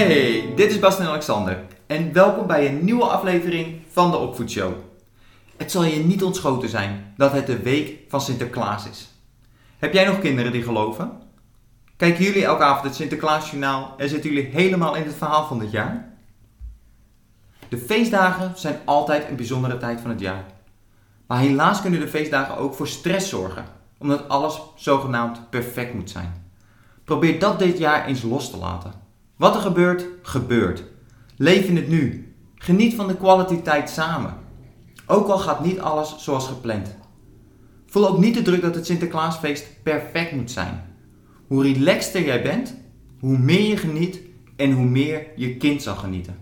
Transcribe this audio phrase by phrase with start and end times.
[0.00, 4.72] Hey, dit is Bas en Alexander en welkom bij een nieuwe aflevering van de Opvoedshow.
[5.56, 9.08] Het zal je niet ontschoten zijn dat het de week van Sinterklaas is.
[9.78, 11.12] Heb jij nog kinderen die geloven?
[11.96, 15.70] Kijken jullie elke avond het Sinterklaasjournaal en zitten jullie helemaal in het verhaal van dit
[15.70, 16.12] jaar?
[17.68, 20.44] De feestdagen zijn altijd een bijzondere tijd van het jaar.
[21.26, 23.64] Maar helaas kunnen de feestdagen ook voor stress zorgen,
[23.98, 26.52] omdat alles zogenaamd perfect moet zijn.
[27.04, 29.08] Probeer dat dit jaar eens los te laten.
[29.40, 30.84] Wat er gebeurt, gebeurt.
[31.36, 32.32] Leef in het nu.
[32.54, 34.34] Geniet van de kwaliteit samen.
[35.06, 36.96] Ook al gaat niet alles zoals gepland.
[37.86, 40.82] Voel ook niet de druk dat het Sinterklaasfeest perfect moet zijn.
[41.46, 42.74] Hoe relaxter jij bent,
[43.20, 44.20] hoe meer je geniet
[44.56, 46.36] en hoe meer je kind zal genieten.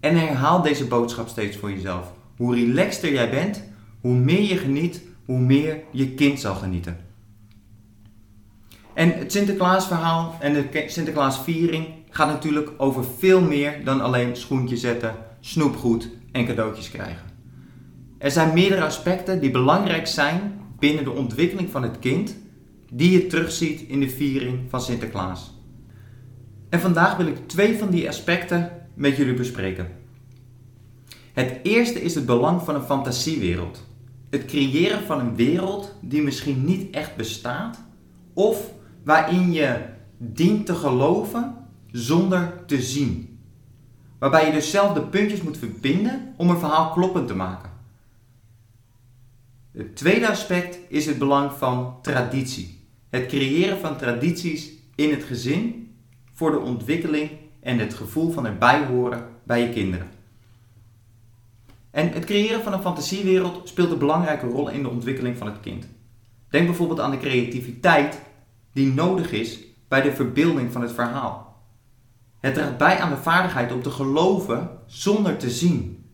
[0.00, 2.12] En herhaal deze boodschap steeds voor jezelf.
[2.36, 3.64] Hoe relaxter jij bent,
[4.00, 6.96] hoe meer je geniet, hoe meer je kind zal genieten.
[8.94, 15.14] En het Sinterklaasverhaal en de Sinterklaasviering gaat natuurlijk over veel meer dan alleen schoentjes zetten,
[15.40, 17.26] snoepgoed en cadeautjes krijgen.
[18.18, 22.36] Er zijn meerdere aspecten die belangrijk zijn binnen de ontwikkeling van het kind,
[22.92, 25.54] die je terugziet in de viering van Sinterklaas.
[26.68, 29.88] En vandaag wil ik twee van die aspecten met jullie bespreken.
[31.32, 33.86] Het eerste is het belang van een fantasiewereld.
[34.30, 37.78] Het creëren van een wereld die misschien niet echt bestaat,
[38.32, 38.72] of
[39.04, 39.78] waarin je
[40.16, 41.54] dient te geloven
[41.90, 43.38] zonder te zien.
[44.18, 47.70] Waarbij je dus zelf de puntjes moet verbinden om een verhaal kloppend te maken.
[49.72, 52.86] Het tweede aspect is het belang van traditie.
[53.10, 55.92] Het creëren van tradities in het gezin
[56.32, 60.08] voor de ontwikkeling en het gevoel van erbij horen bij je kinderen.
[61.90, 65.60] En het creëren van een fantasiewereld speelt een belangrijke rol in de ontwikkeling van het
[65.60, 65.88] kind.
[66.48, 68.20] Denk bijvoorbeeld aan de creativiteit
[68.72, 71.47] die nodig is bij de verbeelding van het verhaal.
[72.40, 76.06] Het draagt bij aan de vaardigheid om te geloven zonder te zien.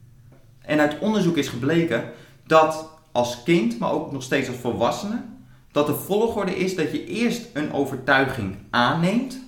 [0.61, 2.12] En uit onderzoek is gebleken
[2.46, 5.24] dat als kind, maar ook nog steeds als volwassene,
[5.73, 9.39] dat de volgorde is dat je eerst een overtuiging aanneemt,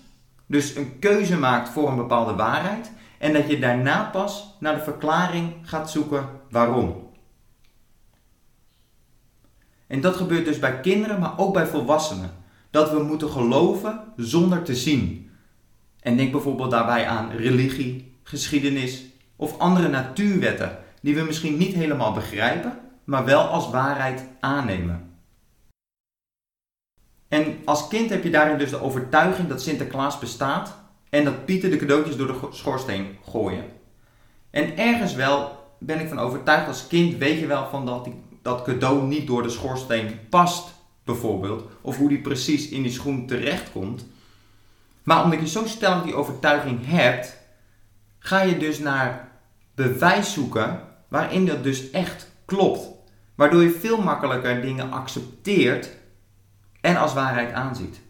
[0.47, 4.83] dus een keuze maakt voor een bepaalde waarheid, en dat je daarna pas naar de
[4.83, 7.05] verklaring gaat zoeken waarom.
[9.87, 12.31] En dat gebeurt dus bij kinderen, maar ook bij volwassenen
[12.71, 15.26] dat we moeten geloven zonder te zien.
[16.07, 19.05] En denk bijvoorbeeld daarbij aan religie, geschiedenis
[19.37, 25.11] of andere natuurwetten die we misschien niet helemaal begrijpen, maar wel als waarheid aannemen.
[27.29, 30.77] En als kind heb je daarin dus de overtuiging dat Sinterklaas bestaat
[31.11, 33.65] en dat Pieter de cadeautjes door de schoorsteen gooien.
[34.51, 38.09] En ergens wel ben ik van overtuigd als kind weet je wel van dat
[38.43, 40.75] dat cadeau niet door de schoorsteen past
[41.05, 44.07] bijvoorbeeld, of hoe die precies in die schoen terechtkomt.
[45.07, 47.37] Maar omdat je zo stellig die overtuiging hebt,
[48.19, 49.29] ga je dus naar
[49.75, 52.89] bewijs zoeken waarin dat dus echt klopt.
[53.35, 55.91] Waardoor je veel makkelijker dingen accepteert
[56.81, 58.01] en als waarheid aanziet.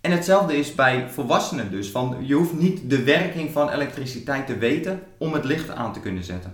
[0.00, 1.90] En hetzelfde is bij volwassenen dus.
[1.90, 6.00] Van, je hoeft niet de werking van elektriciteit te weten om het licht aan te
[6.00, 6.52] kunnen zetten.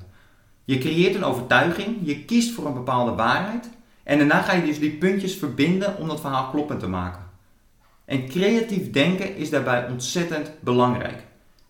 [0.64, 3.70] Je creëert een overtuiging, je kiest voor een bepaalde waarheid
[4.02, 7.25] en daarna ga je dus die puntjes verbinden om dat verhaal kloppend te maken.
[8.06, 11.22] En creatief denken is daarbij ontzettend belangrijk.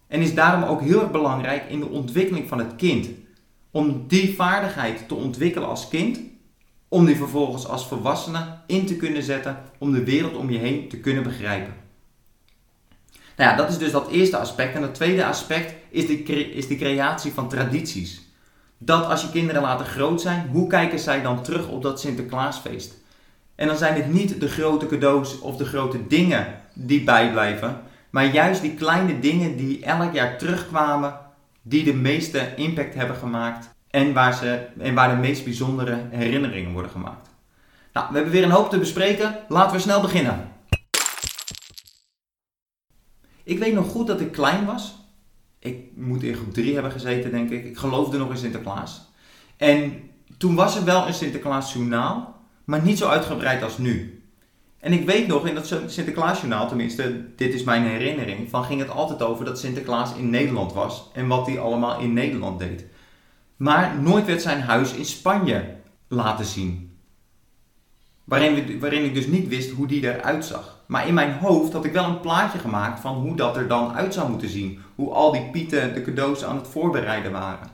[0.07, 3.09] En is daarom ook heel erg belangrijk in de ontwikkeling van het kind.
[3.71, 6.21] Om die vaardigheid te ontwikkelen als kind,
[6.89, 10.89] om die vervolgens als volwassene in te kunnen zetten om de wereld om je heen
[10.89, 11.75] te kunnen begrijpen.
[13.37, 14.75] Nou ja, dat is dus dat eerste aspect.
[14.75, 16.23] En het tweede aspect is de,
[16.53, 18.27] is de creatie van tradities
[18.79, 22.95] dat als je kinderen later groot zijn, hoe kijken zij dan terug op dat Sinterklaasfeest?
[23.56, 28.33] En dan zijn het niet de grote cadeaus of de grote dingen die bijblijven, maar
[28.33, 31.19] juist die kleine dingen die elk jaar terugkwamen,
[31.62, 36.72] die de meeste impact hebben gemaakt en waar, ze, en waar de meest bijzondere herinneringen
[36.72, 37.28] worden gemaakt.
[37.93, 39.39] Nou, we hebben weer een hoop te bespreken.
[39.49, 40.53] Laten we snel beginnen.
[43.44, 45.06] Ik weet nog goed dat ik klein was
[45.67, 47.64] ik moet in groep 3 hebben gezeten, denk ik.
[47.64, 49.11] Ik geloofde nog in Sinterklaas.
[49.56, 52.36] En toen was er wel een Sinterklaasjournaal,
[52.67, 54.23] maar niet zo uitgebreid als nu.
[54.79, 58.91] En ik weet nog, in dat Sinterklaasjournaal, tenminste, dit is mijn herinnering, van ging het
[58.91, 62.85] altijd over dat Sinterklaas in Nederland was en wat hij allemaal in Nederland deed.
[63.57, 65.77] Maar nooit werd zijn huis in Spanje
[66.09, 66.99] laten zien.
[68.25, 70.85] Waarin, waarin ik dus niet wist hoe die eruit zag.
[70.87, 73.93] Maar in mijn hoofd had ik wel een plaatje gemaakt van hoe dat er dan
[73.93, 74.81] uit zou moeten zien.
[74.95, 77.71] Hoe al die pieten de cadeaus aan het voorbereiden waren.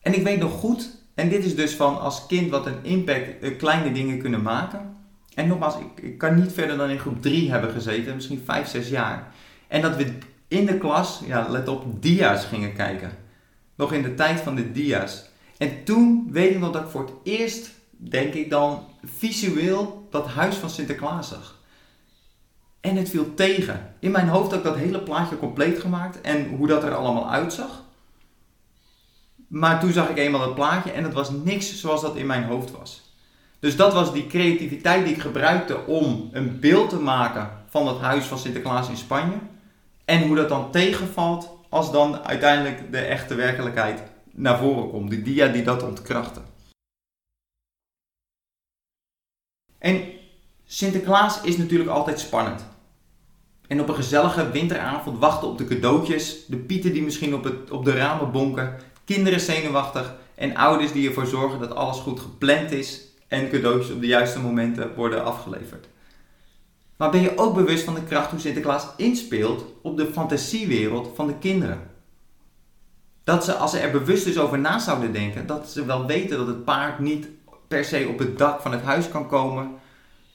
[0.00, 3.42] En ik weet nog goed, en dit is dus van als kind wat een impact
[3.42, 4.96] eh, kleine dingen kunnen maken.
[5.34, 8.68] En nogmaals, ik, ik kan niet verder dan in groep 3 hebben gezeten, misschien 5,
[8.68, 9.32] 6 jaar.
[9.68, 13.10] En dat we in de klas, ja, let op, dia's gingen kijken.
[13.74, 15.30] Nog in de tijd van de dia's.
[15.58, 20.26] En toen weet ik nog dat ik voor het eerst, denk ik dan, visueel dat
[20.26, 21.60] huis van Sinterklaas zag.
[22.80, 23.94] En het viel tegen.
[23.98, 27.30] In mijn hoofd had ik dat hele plaatje compleet gemaakt en hoe dat er allemaal
[27.30, 27.82] uitzag.
[29.52, 32.44] Maar toen zag ik eenmaal het plaatje en het was niks zoals dat in mijn
[32.44, 33.02] hoofd was.
[33.58, 37.98] Dus dat was die creativiteit die ik gebruikte om een beeld te maken van het
[37.98, 39.36] huis van Sinterklaas in Spanje.
[40.04, 45.10] En hoe dat dan tegenvalt als dan uiteindelijk de echte werkelijkheid naar voren komt.
[45.10, 46.42] Die dia die dat ontkrachten.
[49.78, 50.04] En
[50.64, 52.66] Sinterklaas is natuurlijk altijd spannend.
[53.66, 57.70] En op een gezellige winteravond wachten op de cadeautjes, de pieten die misschien op, het,
[57.70, 62.70] op de ramen bonken, kinderen zenuwachtig en ouders die ervoor zorgen dat alles goed gepland
[62.70, 65.86] is en cadeautjes op de juiste momenten worden afgeleverd.
[66.96, 71.26] Maar ben je ook bewust van de kracht hoe Sinterklaas inspeelt op de fantasiewereld van
[71.26, 71.90] de kinderen?
[73.24, 76.38] Dat ze, als ze er bewust dus over na zouden denken, dat ze wel weten
[76.38, 77.28] dat het paard niet
[77.68, 79.70] per se op het dak van het huis kan komen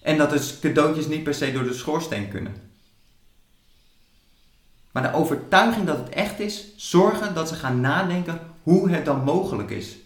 [0.01, 2.66] en dat de cadeautjes niet per se door de schoorsteen kunnen.
[4.97, 9.23] Maar de overtuiging dat het echt is, zorgen dat ze gaan nadenken hoe het dan
[9.23, 9.97] mogelijk is.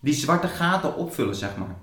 [0.00, 1.76] Die zwarte gaten opvullen, zeg maar.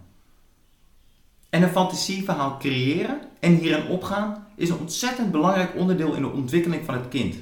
[1.49, 6.85] En een fantasieverhaal creëren en hierin opgaan is een ontzettend belangrijk onderdeel in de ontwikkeling
[6.85, 7.35] van het kind.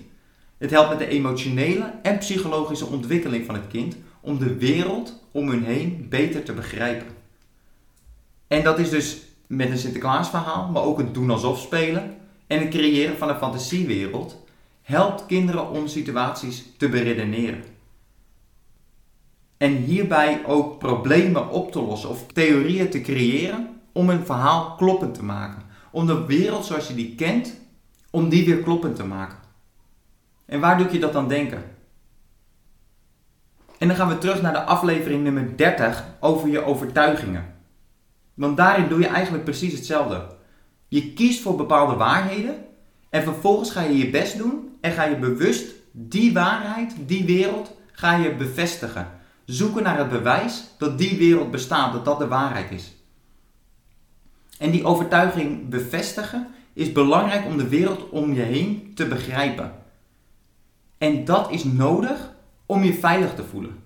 [0.57, 5.49] Het helpt met de emotionele en psychologische ontwikkeling van het kind om de wereld om
[5.49, 7.07] hun heen beter te begrijpen.
[8.47, 12.69] En dat is dus met een Sinterklaasverhaal, maar ook het doen alsof spelen en het
[12.69, 14.39] creëren van een fantasiewereld
[14.81, 17.63] helpt kinderen om situaties te beredeneren.
[19.57, 25.13] En hierbij ook problemen op te lossen of theorieën te creëren om een verhaal kloppend
[25.13, 25.61] te maken.
[25.91, 27.59] Om de wereld zoals je die kent,
[28.09, 29.37] om die weer kloppend te maken.
[30.45, 31.63] En waar doe je dat dan denken?
[33.77, 37.55] En dan gaan we terug naar de aflevering nummer 30 over je overtuigingen.
[38.33, 40.27] Want daarin doe je eigenlijk precies hetzelfde.
[40.87, 42.65] Je kiest voor bepaalde waarheden
[43.11, 47.75] en vervolgens ga je je best doen en ga je bewust die waarheid, die wereld,
[47.91, 49.07] ga je bevestigen.
[49.45, 52.95] Zoeken naar het bewijs dat die wereld bestaat, dat dat de waarheid is.
[54.57, 59.73] En die overtuiging bevestigen is belangrijk om de wereld om je heen te begrijpen.
[60.97, 62.33] En dat is nodig
[62.65, 63.83] om je veilig te voelen.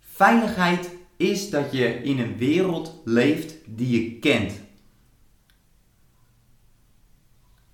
[0.00, 4.52] Veiligheid is dat je in een wereld leeft die je kent.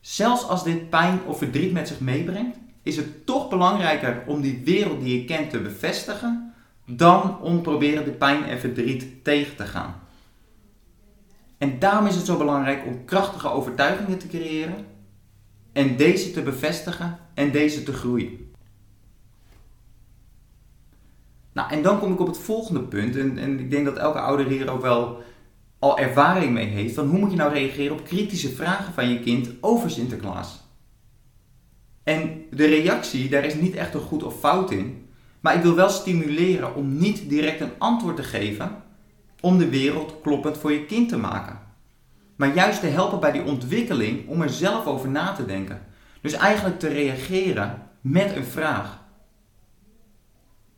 [0.00, 4.62] Zelfs als dit pijn of verdriet met zich meebrengt, is het toch belangrijker om die
[4.64, 6.55] wereld die je kent te bevestigen
[6.87, 9.94] dan om proberen de pijn en verdriet tegen te gaan.
[11.58, 14.87] En daarom is het zo belangrijk om krachtige overtuigingen te creëren
[15.73, 18.52] en deze te bevestigen en deze te groeien.
[21.52, 24.20] Nou, en dan kom ik op het volgende punt, en, en ik denk dat elke
[24.20, 25.23] ouder hier ook wel
[25.80, 29.20] al ervaring mee heeft, van hoe moet je nou reageren op kritische vragen van je
[29.20, 30.60] kind over Sinterklaas.
[32.02, 35.08] En de reactie, daar is niet echt een goed of fout in,
[35.40, 38.82] maar ik wil wel stimuleren om niet direct een antwoord te geven,
[39.40, 41.58] om de wereld kloppend voor je kind te maken.
[42.36, 45.82] Maar juist te helpen bij die ontwikkeling om er zelf over na te denken.
[46.20, 49.00] Dus eigenlijk te reageren met een vraag.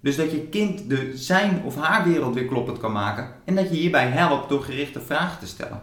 [0.03, 3.69] Dus dat je kind de zijn of haar wereld weer kloppend kan maken en dat
[3.69, 5.83] je hierbij helpt door gerichte vragen te stellen.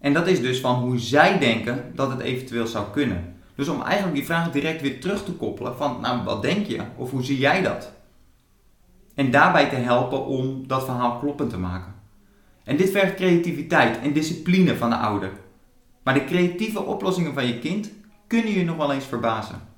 [0.00, 3.36] En dat is dus van hoe zij denken dat het eventueel zou kunnen.
[3.54, 6.80] Dus om eigenlijk die vraag direct weer terug te koppelen van, nou wat denk je?
[6.96, 7.92] Of hoe zie jij dat?
[9.14, 11.94] En daarbij te helpen om dat verhaal kloppend te maken.
[12.64, 15.32] En dit vergt creativiteit en discipline van de ouder.
[16.02, 17.90] Maar de creatieve oplossingen van je kind
[18.26, 19.73] kunnen je nog wel eens verbazen.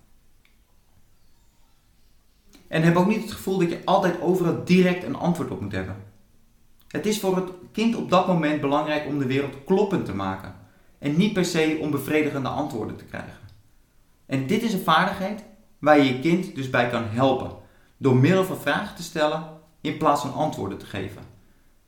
[2.68, 5.72] En heb ook niet het gevoel dat je altijd overal direct een antwoord op moet
[5.72, 5.96] hebben.
[6.88, 10.54] Het is voor het kind op dat moment belangrijk om de wereld kloppend te maken.
[10.98, 13.38] En niet per se om bevredigende antwoorden te krijgen.
[14.26, 15.44] En dit is een vaardigheid
[15.78, 17.50] waar je je kind dus bij kan helpen.
[17.96, 19.44] Door middel van vragen te stellen
[19.80, 21.22] in plaats van antwoorden te geven.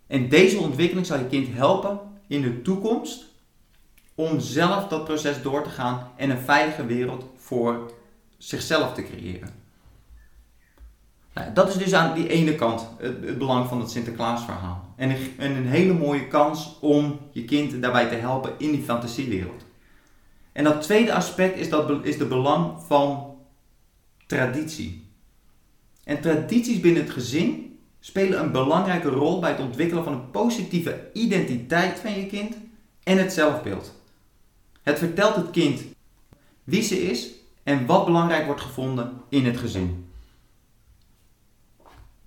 [0.07, 3.27] En deze ontwikkeling zal je kind helpen in de toekomst
[4.15, 7.93] om zelf dat proces door te gaan en een veilige wereld voor
[8.37, 9.58] zichzelf te creëren.
[11.35, 14.95] Nou, dat is dus aan die ene kant het, belang van het Sinterklaasverhaal.
[14.97, 18.83] En een, en een hele mooie kans om je kind daarbij te helpen in die
[18.83, 19.65] fantasiewereld.
[20.53, 23.37] En dat tweede aspect is, dat, is de belang van
[24.27, 25.07] traditie.
[26.05, 31.11] En tradities binnen het gezin spelen een belangrijke rol bij het ontwikkelen van een positieve
[31.13, 32.57] identiteit van je kind
[33.03, 33.95] en het zelfbeeld.
[34.83, 35.83] Het vertelt het kind
[36.65, 37.31] wie ze is
[37.63, 40.08] en wat belangrijk wordt gevonden in het gezin.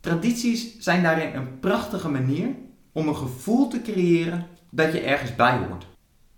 [0.02, 2.48] Tradities zijn daarin een prachtige manier
[2.92, 5.86] om een gevoel te creëren dat je ergens bij hoort.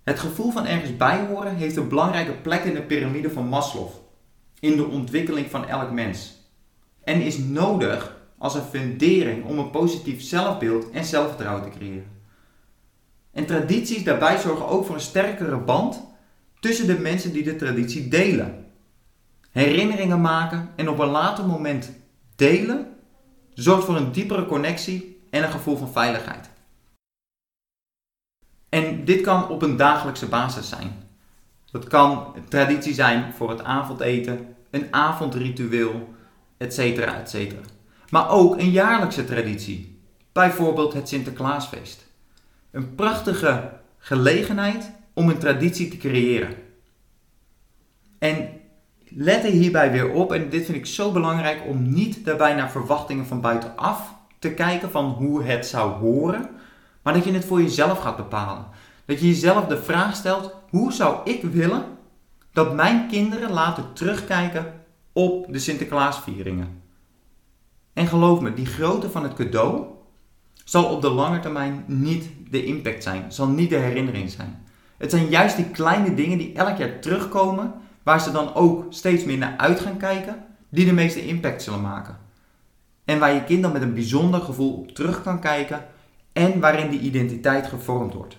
[0.03, 3.89] Het gevoel van ergens bij horen heeft een belangrijke plek in de piramide van Maslow,
[4.59, 6.41] in de ontwikkeling van elk mens.
[7.03, 12.11] En is nodig als een fundering om een positief zelfbeeld en zelfvertrouwen te creëren.
[13.31, 16.03] En tradities daarbij zorgen ook voor een sterkere band
[16.59, 18.65] tussen de mensen die de traditie delen.
[19.51, 21.91] Herinneringen maken en op een later moment
[22.35, 22.92] delen
[23.53, 26.49] zorgt voor een diepere connectie en een gevoel van veiligheid.
[28.69, 31.03] En dit kan op een dagelijkse basis zijn.
[31.71, 36.13] Dat kan traditie zijn voor het avondeten, een avondritueel,
[36.57, 36.77] etc.
[36.77, 37.53] etc.
[38.09, 42.05] Maar ook een jaarlijkse traditie, bijvoorbeeld het Sinterklaasfeest.
[42.71, 46.55] Een prachtige gelegenheid om een traditie te creëren.
[48.19, 48.49] En
[49.15, 52.71] let er hierbij weer op, en dit vind ik zo belangrijk, om niet daarbij naar
[52.71, 56.49] verwachtingen van buitenaf te kijken van hoe het zou horen,
[57.01, 58.65] maar dat je het voor jezelf gaat bepalen.
[59.05, 61.83] Dat je jezelf de vraag stelt: hoe zou ik willen
[62.53, 64.73] dat mijn kinderen later terugkijken
[65.13, 66.81] op de Sinterklaasvieringen?
[67.93, 69.85] En geloof me, die grootte van het cadeau
[70.65, 74.65] zal op de lange termijn niet de impact zijn, zal niet de herinnering zijn.
[74.97, 79.23] Het zijn juist die kleine dingen die elk jaar terugkomen, waar ze dan ook steeds
[79.23, 82.17] meer naar uit gaan kijken, die de meeste impact zullen maken.
[83.05, 85.85] En waar je kind dan met een bijzonder gevoel op terug kan kijken
[86.33, 88.37] en waarin die identiteit gevormd wordt.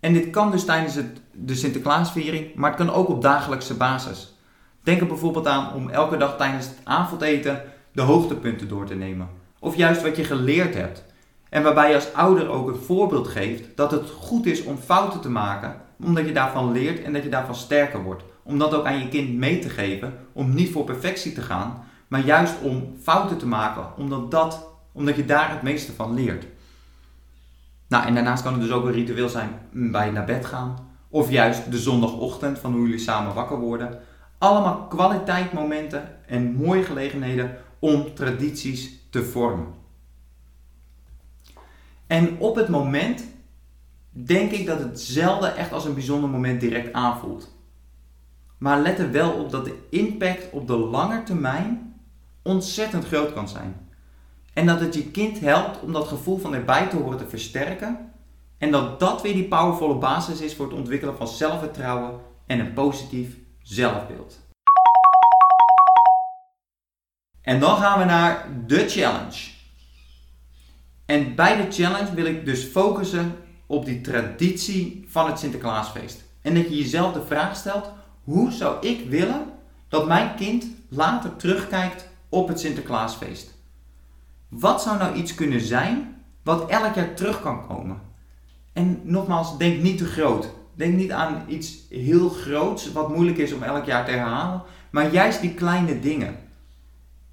[0.00, 4.34] En dit kan dus tijdens het, de Sinterklaasviering, maar het kan ook op dagelijkse basis.
[4.82, 9.28] Denk er bijvoorbeeld aan om elke dag tijdens het avondeten de hoogtepunten door te nemen.
[9.58, 11.04] Of juist wat je geleerd hebt.
[11.48, 15.20] En waarbij je als ouder ook een voorbeeld geeft dat het goed is om fouten
[15.20, 18.22] te maken, omdat je daarvan leert en dat je daarvan sterker wordt.
[18.42, 21.84] Om dat ook aan je kind mee te geven, om niet voor perfectie te gaan,
[22.08, 26.46] maar juist om fouten te maken, omdat, dat, omdat je daar het meeste van leert.
[27.88, 30.90] Nou, en daarnaast kan het dus ook een ritueel zijn bij naar bed gaan.
[31.08, 34.00] Of juist de zondagochtend van hoe jullie samen wakker worden.
[34.38, 39.66] Allemaal kwaliteitmomenten en mooie gelegenheden om tradities te vormen.
[42.06, 43.24] En op het moment
[44.10, 47.54] denk ik dat het zelden echt als een bijzonder moment direct aanvoelt.
[48.62, 51.94] Maar let er wel op dat de impact op de lange termijn
[52.42, 53.88] ontzettend groot kan zijn.
[54.52, 58.12] En dat het je kind helpt om dat gevoel van erbij te horen te versterken.
[58.58, 62.72] En dat dat weer die powervolle basis is voor het ontwikkelen van zelfvertrouwen en een
[62.72, 64.40] positief zelfbeeld.
[67.40, 69.50] En dan gaan we naar de challenge.
[71.06, 76.24] En bij de challenge wil ik dus focussen op die traditie van het Sinterklaasfeest.
[76.42, 79.44] En dat je jezelf de vraag stelt: hoe zou ik willen
[79.88, 83.54] dat mijn kind later terugkijkt op het Sinterklaasfeest?
[84.48, 88.00] Wat zou nou iets kunnen zijn wat elk jaar terug kan komen?
[88.72, 90.50] En nogmaals, denk niet te groot.
[90.74, 95.12] Denk niet aan iets heel groots wat moeilijk is om elk jaar te herhalen, maar
[95.12, 96.36] juist die kleine dingen.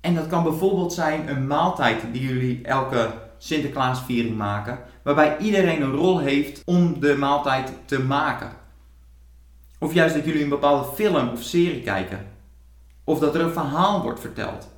[0.02, 5.96] En dat kan bijvoorbeeld zijn een maaltijd die jullie elke Sinterklaasviering maken, waarbij iedereen een
[5.96, 8.52] rol heeft om de maaltijd te maken.
[9.80, 12.28] Of juist dat jullie een bepaalde film of serie kijken.
[13.04, 14.70] Of dat er een verhaal wordt verteld.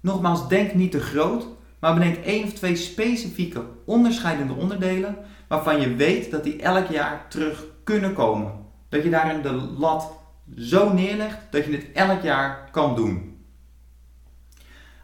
[0.00, 1.46] Nogmaals, denk niet te groot,
[1.78, 5.16] maar bedenk één of twee specifieke onderscheidende onderdelen
[5.48, 8.52] waarvan je weet dat die elk jaar terug kunnen komen.
[8.88, 10.12] Dat je daarin de lat
[10.56, 13.44] zo neerlegt dat je het elk jaar kan doen.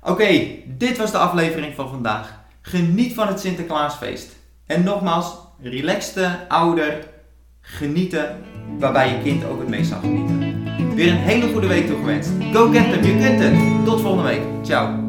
[0.03, 2.41] Oké, dit was de aflevering van vandaag.
[2.61, 4.37] Geniet van het Sinterklaasfeest.
[4.67, 7.09] En nogmaals, relaxte ouder,
[7.61, 8.45] genieten
[8.79, 10.39] waarbij je kind ook het meest zal genieten.
[10.95, 12.31] Weer een hele goede week toegewenst.
[12.53, 13.85] Go get them, je kunt het.
[13.85, 14.43] Tot volgende week.
[14.63, 15.08] Ciao.